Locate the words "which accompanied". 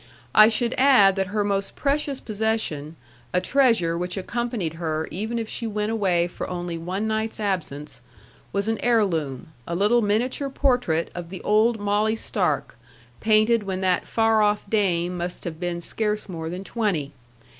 3.95-4.73